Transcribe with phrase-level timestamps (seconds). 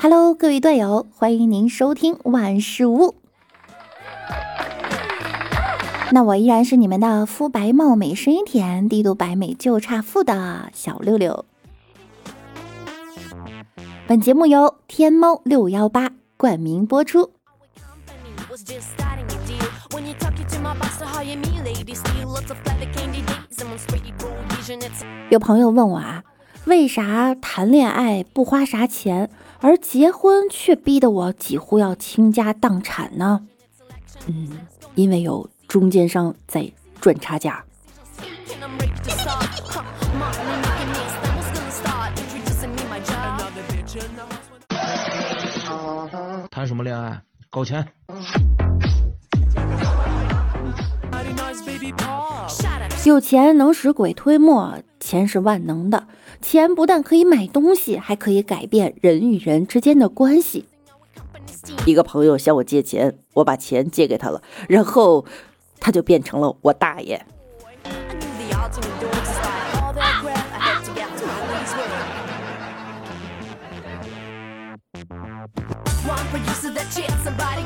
[0.00, 3.16] Hello，各位队友，欢迎您收听万事屋。
[6.10, 11.44] 那我依然是你们的肤白貌美、声音甜、帝都白美就差富的小六六。
[14.06, 17.32] 本节目由天猫六幺八冠名播出。
[25.30, 26.22] 有朋友问我啊，
[26.64, 29.30] 为啥谈恋爱不花啥钱，
[29.60, 33.42] 而结婚却逼得我几乎要倾家荡产呢？
[34.26, 34.58] 嗯，
[34.94, 37.64] 因为有中间商在赚差价。
[46.50, 47.20] 谈什么恋爱？
[47.50, 47.86] 搞钱。
[53.04, 56.06] 有钱能使鬼推磨，钱是万能的。
[56.42, 60.66] 钱不但可以买东西，还可以改变人与人之间的关系。
[61.86, 65.24] 一个朋友向我借钱，我把钱借给他了，然后
[65.80, 67.24] 他就变成了我大爷。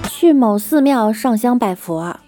[0.09, 2.21] 去某寺庙上香拜佛，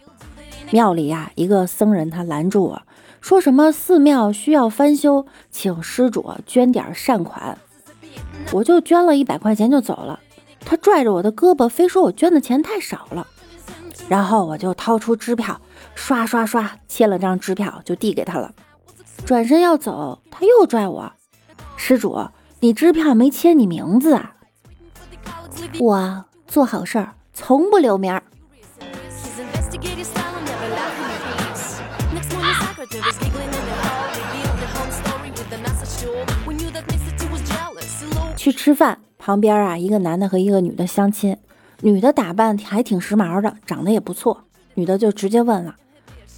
[0.75, 2.83] 庙里呀，一个僧人他拦住我
[3.20, 7.56] 说：“什么寺庙需要翻修，请施主捐点善款。”
[8.50, 10.19] 我就捐了一百块钱就走了。
[10.58, 13.25] 他拽着我的胳膊，非说我捐的钱太少了。
[14.08, 15.61] 然后我就掏出支票，
[15.95, 18.52] 刷刷刷签了张支票就递给他了。
[19.25, 21.12] 转身要走，他又拽我
[21.78, 22.19] ：“施主，
[22.58, 24.34] 你支票没签你名字啊？”
[25.78, 28.25] 我做好事儿从不留名儿。
[38.36, 41.36] 去吃饭，旁边啊一个男的和一个女的相亲，
[41.80, 44.44] 女的打扮还挺时髦的，长得也不错。
[44.74, 45.77] 女的就直接问了：“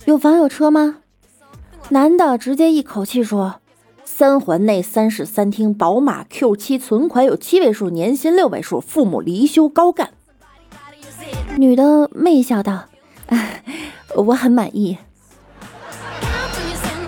[0.06, 0.98] 有房有车吗？”
[1.90, 3.60] 男的直接一口气说。
[4.04, 10.10] 三环内三室三厅，宝马 Q7，存款有七位数，年薪六位数，父母离休高干。
[11.58, 12.84] 女的媚笑道
[14.14, 14.96] ：“我很满意。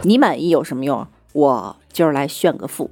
[0.03, 1.07] 你满意有什么用？
[1.33, 2.91] 我今儿来炫个富。”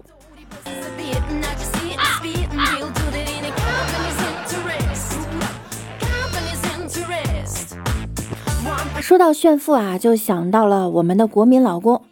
[9.01, 12.03] 说到炫富啊，就想到了我们的国民老公。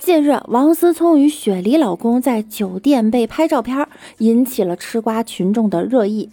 [0.00, 3.86] 近日，王思聪与雪梨老公在酒店被拍照片，
[4.18, 6.28] 引起了吃瓜群众的热议。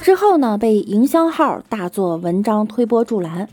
[0.00, 3.48] 之后呢，被营销号大做文章推波助澜。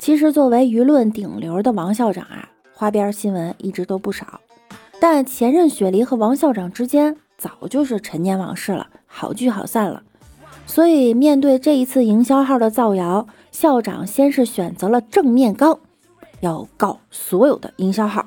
[0.00, 2.48] 其实，作为舆论顶流的王校长啊，
[2.78, 4.40] 花边新闻一直都不少。
[5.00, 10.02] 但前任雪梨和王校长之间早就是陈年往事了，好聚好散了。
[10.66, 15.78] 所以，面对这一次营销号的造谣，校长先是选择了正面刚，
[16.40, 18.26] 要告所有的营销号。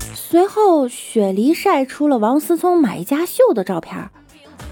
[0.00, 4.10] 随后，雪梨晒出了王思聪买家秀的照片，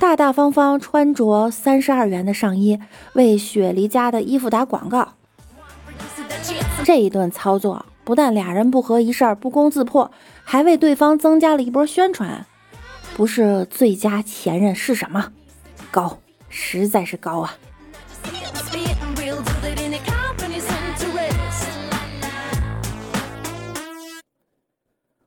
[0.01, 2.81] 大大方方穿着三十二元的上衣，
[3.12, 5.12] 为雪梨家的衣服打广告。
[6.84, 10.10] 这一顿操作，不但俩人不合一事儿，不攻自破，
[10.44, 12.47] 还为对方增加了一波宣传。
[13.16, 15.32] 不是最佳前任是什么？
[15.91, 17.56] 高，实在是高啊！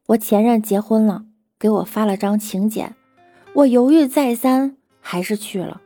[0.07, 1.23] 我前任结婚了，
[1.59, 2.95] 给我发了张请柬，
[3.53, 5.81] 我犹豫再三，还是去了。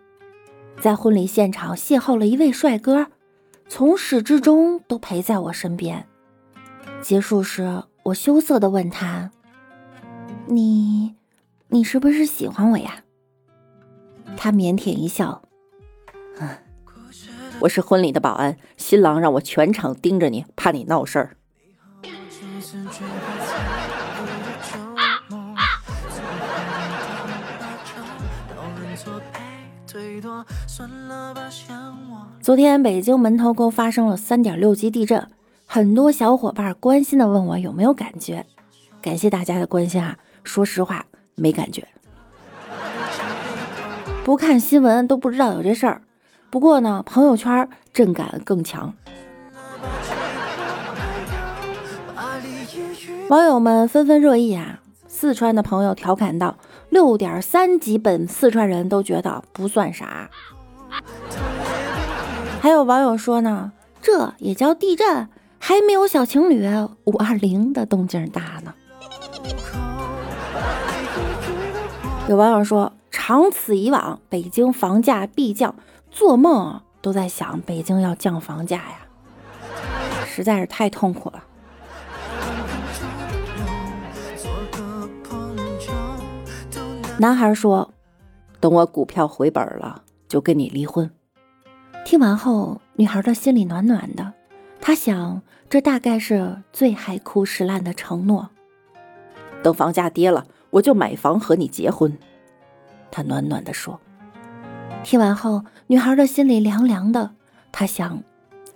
[0.79, 3.07] 在婚礼现场邂逅了一位帅哥，
[3.69, 6.05] 从始至终都陪在我身边。
[7.01, 9.31] 结束时，我羞涩地问他
[10.47, 11.15] ：“你，
[11.67, 13.03] 你是不是喜欢我呀？”
[14.37, 15.41] 他腼腆一笑：“，
[17.59, 21.35] 我是婚礼的保安，新郎让我全场盯着你，怕你闹事儿。”
[32.39, 35.27] 昨天北京门头沟发生了三点六级地震，
[35.73, 38.45] 很多小伙伴关心的问我有没有感觉。
[39.01, 40.17] 感谢大家的关心啊！
[40.43, 41.87] 说实话，没感觉。
[44.25, 46.01] 不看新闻都不知道有这事儿。
[46.49, 48.93] 不过呢，朋友圈震感更强。
[53.29, 54.81] 网友们纷纷热议啊！
[55.07, 56.57] 四川的朋友调侃道
[56.91, 60.29] ：“六点三级本四川人都觉得不算啥。”
[62.59, 63.71] 还有网友说呢，
[64.01, 65.29] 这也叫地震？
[65.63, 66.67] 还没有小情侣
[67.05, 68.73] 五二零的动静大呢。
[72.27, 75.75] 有网友说，长此以往，北京房价必降，
[76.09, 78.95] 做梦都在想北京要降房价呀，
[80.25, 81.43] 实在是太痛苦了。
[87.19, 87.93] 男孩说
[88.59, 91.11] ：“等我股票回本了，就跟你离婚。”
[92.03, 94.33] 听完后，女孩的心里暖暖的。
[94.81, 98.49] 她想，这大概是最海枯石烂的承诺。
[99.61, 102.17] 等房价跌了，我就买房和你结婚。
[103.11, 104.01] 他暖暖地说。
[105.03, 107.31] 听完后，女孩的心里凉凉的。
[107.71, 108.23] 她想，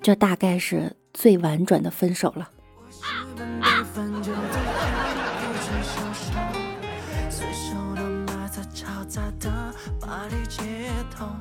[0.01, 2.49] 这大概是最婉转的分手了。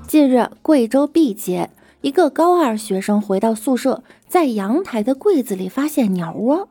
[0.06, 1.68] 近日，贵州毕节
[2.04, 6.68] 一个高二学生回到宿舍，在阳台的柜子里发现鸟窝。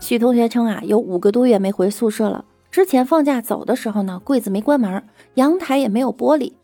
[0.00, 2.44] 许同学称啊，有五个多月没回宿舍了。
[2.72, 5.04] 之前放假走的时候呢，柜子没关门，
[5.34, 6.54] 阳台也没有玻璃。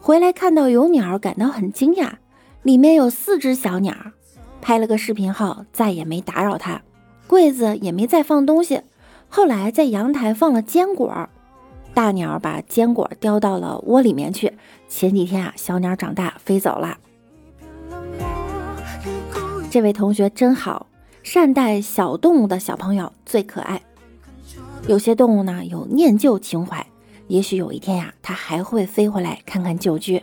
[0.00, 2.12] 回来看到有鸟，感到很惊讶，
[2.62, 3.94] 里面有四只小鸟。
[4.62, 6.80] 拍了个视频后，再也没打扰它，
[7.26, 8.80] 柜子也没再放东西。
[9.28, 11.28] 后来在阳台放了坚果。
[11.92, 14.54] 大鸟把坚果叼到了窝里面去。
[14.88, 16.96] 前几天啊，小鸟长大飞走了。
[19.70, 20.88] 这位同学真好，
[21.22, 23.80] 善待小动物的小朋友最可爱。
[24.88, 26.84] 有些动物呢有念旧情怀，
[27.28, 30.20] 也许有一天呀，它还会飞回来看看旧居。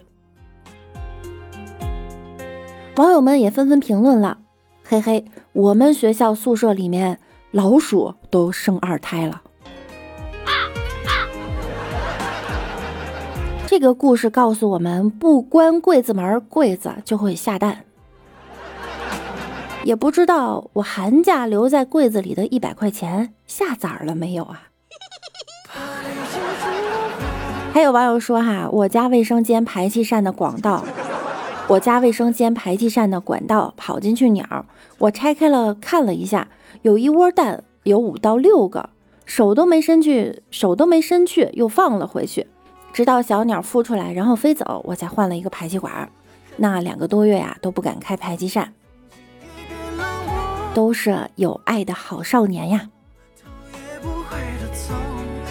[2.97, 4.39] 网友们也纷纷评论了
[4.83, 5.23] ：“嘿嘿，
[5.53, 7.17] 我们学校宿舍里面
[7.51, 9.41] 老鼠都生二胎了。”
[13.65, 17.85] 这个故事告诉我们，不关柜子门，柜子就会下蛋。
[19.83, 24.63] 也不知道我寒假留在柜子里的一百块钱下崽儿了没有啊？
[27.73, 30.83] 还有网友说哈，我家卫生间排气扇的管道，
[31.67, 34.65] 我家卫生间排气扇的管道跑进去鸟，
[34.97, 36.47] 我拆开了看了一下，
[36.81, 38.89] 有一窝蛋，有五到六个，
[39.25, 42.47] 手都没伸去，手都没伸去，又放了回去。
[42.91, 46.09] 直到小鸟孵出来，然后飞走，我才换了一个排气管。
[46.55, 48.73] 那两个多月呀，都不敢开排气扇。
[50.77, 52.91] 都是有爱的好少年呀。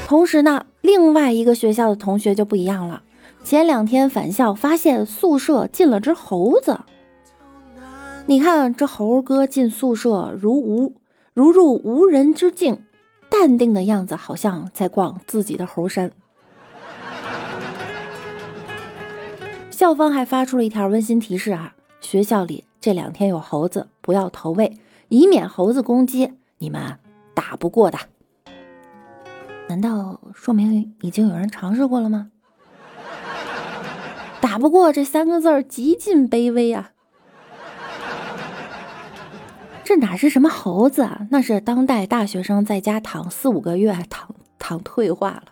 [0.07, 3.03] 同时呢，另外一个学校的同学就不一样了。
[3.43, 6.79] 前两天返校，发现宿舍进了只猴子。
[8.27, 10.95] 你看这猴哥进宿舍，如无
[11.35, 12.85] 如入无人之境，
[13.29, 16.13] 淡定的样子，好像在逛自己的猴山。
[19.73, 26.99] 校方还发出了一条温馨提示啊，学校里这两天有猴子，不要投喂，以免猴子攻击你们，
[27.35, 27.99] 打不过的。
[29.69, 32.31] 难道说明已经有人尝试过了吗？
[34.41, 36.93] 打不过这三个字儿极尽卑微啊！
[39.83, 41.27] 这哪是什么猴子啊？
[41.31, 45.45] 那是当代大学生在家躺四五个月，躺躺退化了。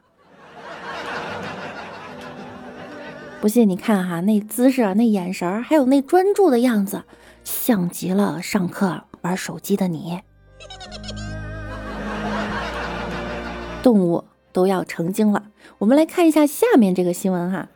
[3.40, 7.04] 不信你看哈，那姿势啊、那眼神还有那专注的样子，
[7.44, 10.20] 像极了上课玩手机的你。
[13.82, 15.44] 动物都要成精了。
[15.78, 17.68] 我们来看一下下面这个新闻哈。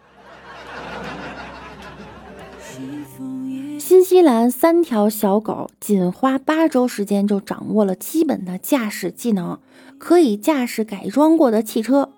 [3.78, 9.58] 新西兰三条小狗仅花八周时间就掌握了基本的驾驶技能，
[9.98, 12.12] 可以驾驶改装过的汽车。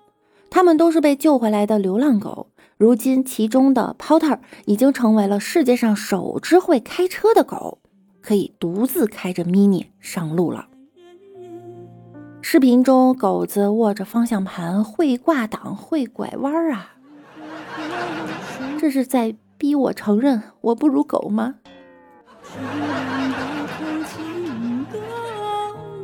[0.49, 2.47] 它们都是被救回来的流浪狗。
[2.77, 7.79] 如今，其中的 Potter 已经成为了世界上首只会开车的狗，
[8.21, 10.67] 可以独自开着 Mini 上路了。
[12.41, 16.95] 视频中，狗子握着方向盘，会挂档，会拐弯啊！
[18.79, 21.55] 这是在逼我承认我不如狗吗？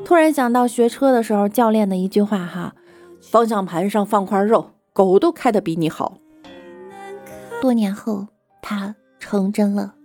[0.06, 2.76] 突然想到学车的时候教练的一句话哈：
[3.20, 6.18] 方向盘上放块肉，狗都开的比你好。
[7.62, 8.28] 多年后，
[8.62, 9.96] 它成真了。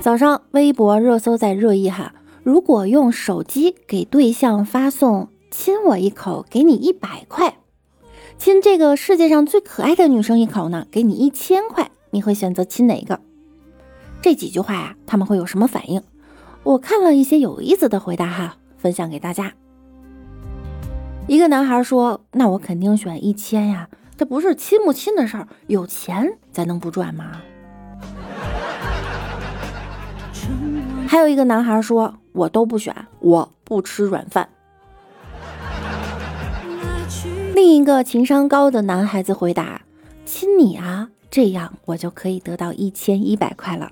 [0.00, 2.14] 早上，微博热搜在热议哈。
[2.42, 7.58] 如果用手机给对象发送“亲我一口，给你一百块”，
[8.38, 13.20] 亲这个世界上最可爱的女生一口呢，给你一千块，你会选择亲哪个？
[14.22, 16.02] 这几句话呀，他们会有什么反应？
[16.62, 19.52] 我看了一些有意思的回答哈，分享给大家。
[21.26, 27.42] 一个男孩说：“那我肯定选一千呀，这不是亲不亲的事儿，有钱咱能不赚吗？”
[31.10, 34.48] 还有一个男孩说：“我都不选，我不吃软饭。”
[37.52, 39.82] 另一个情商高的男孩子回答
[40.24, 43.90] ：“亲你啊，这样我就可以得到一千一百块了。”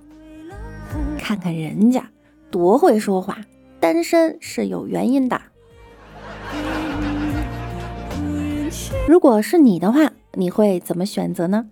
[1.18, 2.08] 看看人家
[2.52, 3.38] 多会说话，
[3.80, 5.42] 单身是有原因的。
[9.08, 11.66] 如果是你的话，你会怎么选择呢？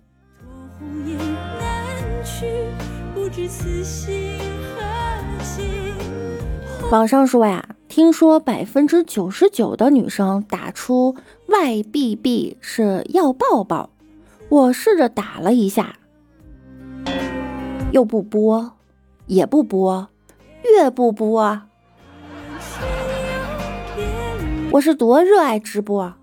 [6.89, 11.17] 网上说呀，听说百分之九十九的女生打出
[11.49, 13.89] YBB 是要抱抱，
[14.47, 15.97] 我试着打了一下，
[17.91, 18.71] 又不播，
[19.25, 20.07] 也不播，
[20.63, 21.61] 越不播，
[24.71, 26.13] 我是多热爱直播。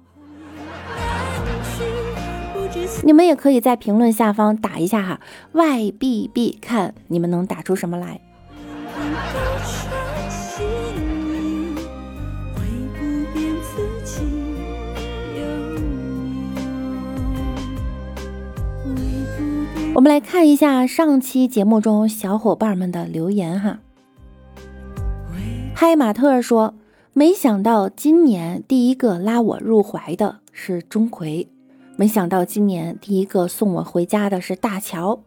[3.02, 5.20] 你们也可以在评论下方打一下哈
[5.52, 8.22] ，YBB，看你们能打出什么来。
[19.94, 23.78] 我们来看一下上期节目中小伙伴们的留言哈。
[25.72, 26.74] 嗨，马特说，
[27.12, 31.46] 没想到今年第一个拉我入怀的是钟馗。
[31.94, 35.20] 没想到今年第一个送我回家的是大乔，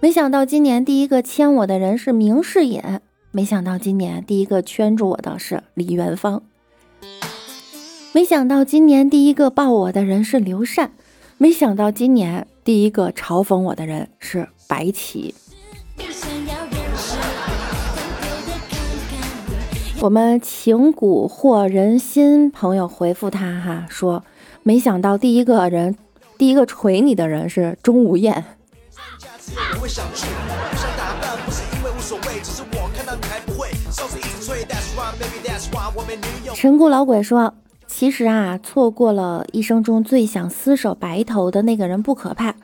[0.00, 2.82] 没想到今年第一个牵我的人是明世隐，
[3.30, 6.42] 没想到今年第一个圈住我的是李元芳，
[8.12, 10.90] 没想到今年第一个抱我的人是刘禅，
[11.40, 15.32] 没想到今年第一个嘲讽我的人是白起。
[20.00, 24.24] 我们情蛊惑人心朋友回复他哈说，
[24.64, 25.96] 没想到第一个人。
[26.36, 28.44] 第一个锤你的人是钟无艳。
[36.54, 37.54] 陈谷老鬼说
[37.98, 42.54] ：“其实啊，错过了一生中最想厮守白头的那个人不可怕，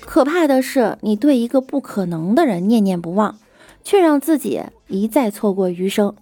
[0.00, 3.38] 可怕的是你对一个不可能的人念念不忘，
[3.84, 6.12] 却让自己一再错过余生。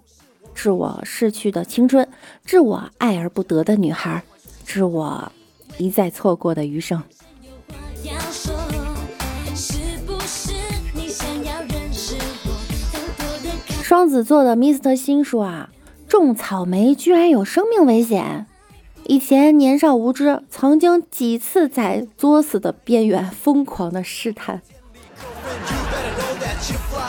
[0.55, 2.07] 致我逝去的青春，
[2.45, 4.23] 致我爱而不得的女孩，
[4.67, 5.33] 致我。”
[5.79, 7.03] 一再错过的余生。
[13.83, 15.71] 双子座的 Mr 星说啊，
[16.07, 18.45] 种草莓居然有生命危险。
[19.09, 24.61] 以前年少无知，曾经几次在作死的边缘疯狂的试探。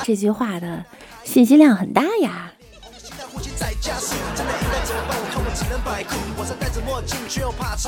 [0.06, 0.86] 这句话的
[1.25, 2.53] 信息量很大呀。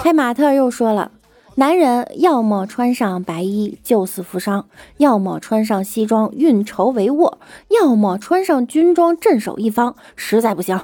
[0.04, 1.14] 黑马特又说了
[1.56, 7.38] ：“男人要么穿上白衣救死扶伤，要么穿上西装运筹帷幄，
[7.70, 9.96] 要么穿上军装镇守一方。
[10.18, 10.82] 实在不行，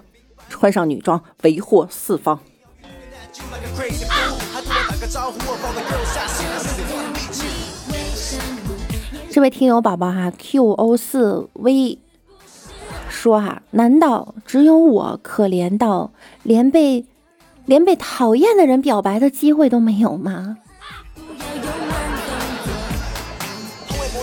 [0.48, 2.40] 穿上女装为祸四方。”
[9.30, 12.00] 这位听友宝宝哈，QO 四 V。
[13.10, 16.12] 说哈，难道只有我可怜到
[16.44, 17.06] 连被
[17.66, 20.58] 连被讨厌的人表白的机会都没有吗？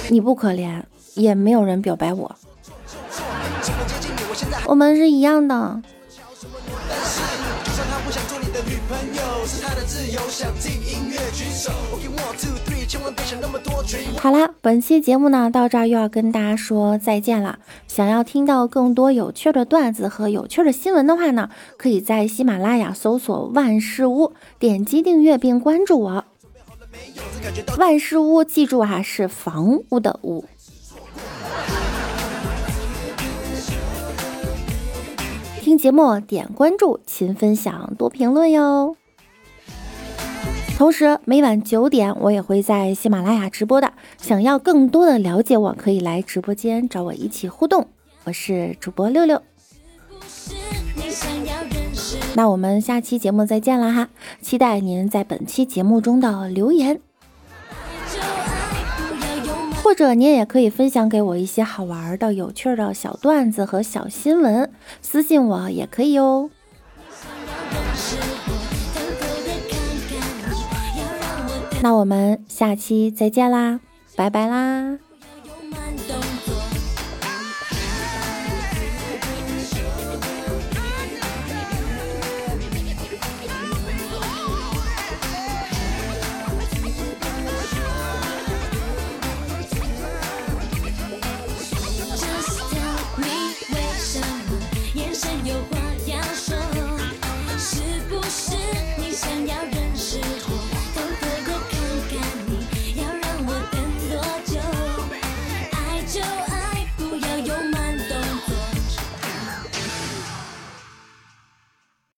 [0.09, 0.83] 你不可怜，
[1.15, 2.37] 也没有人表白我，
[4.67, 5.83] 我们是一样的。
[10.15, 11.73] 有想进音乐举手
[14.21, 17.59] 好啦，本期节目呢到这儿又要跟大家说再见了。
[17.89, 26.25] 想要听到更多有趣的段子和有趣的新闻的话呢，可以在喜马拉雅搜索万事屋，点击订阅并关注我。
[27.77, 30.45] 万事屋，记住啊，是房屋的屋。
[35.61, 38.97] 听节目点关注，勤分享，多评论哟。
[40.77, 43.93] 同时，每晚九点我也会在喜马拉雅直播的。
[44.19, 47.87] 想要更多的了解我，可以来直播间找我一起互动。
[48.25, 49.41] 我是主播六六，
[52.35, 54.09] 那我们下期节目再见了哈！
[54.43, 57.01] 期待您在本期节目中的留言，
[59.83, 66.51] 或者您也可以分享给我一些好玩的、有趣的小段子和小新闻，私信我也可以哦。
[71.85, 73.79] 那我们下期再见啦，
[74.17, 75.04] 拜拜啦。